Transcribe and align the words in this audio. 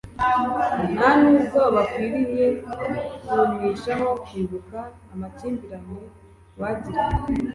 Nta 0.95 1.09
nubwo 1.21 1.59
bakwiriye 1.75 2.45
kunishaho 3.27 4.07
kwibuka 4.23 4.77
amakimbirane 5.13 5.99
bagiranye. 6.59 7.21